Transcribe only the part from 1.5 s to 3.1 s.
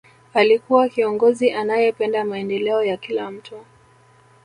anayependa maendeleo ya